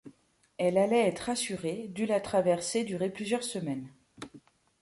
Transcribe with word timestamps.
Elle 0.57 0.79
allait 0.79 1.07
être 1.07 1.29
assurée, 1.29 1.87
dût 1.89 2.07
la 2.07 2.19
traversée 2.19 2.83
durer 2.83 3.11
plusieurs 3.11 3.43
semaines. 3.43 3.93